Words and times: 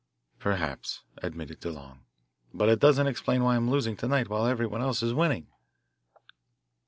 "Perhaps," 0.39 1.01
admitted 1.17 1.61
DeLong, 1.61 1.99
"but 2.55 2.69
it 2.69 2.79
doesn't 2.79 3.05
explain 3.05 3.43
why 3.43 3.53
I 3.53 3.55
am 3.55 3.69
losing 3.69 3.95
to 3.97 4.07
night 4.07 4.29
while 4.29 4.47
everyone 4.47 4.81
else 4.81 5.03
is 5.03 5.13
winning." 5.13 5.45